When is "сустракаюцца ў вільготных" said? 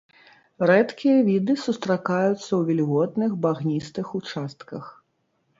1.65-3.37